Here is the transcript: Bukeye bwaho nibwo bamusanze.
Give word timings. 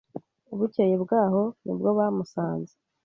Bukeye 0.59 0.95
bwaho 1.03 1.43
nibwo 1.63 1.89
bamusanze. 1.97 2.73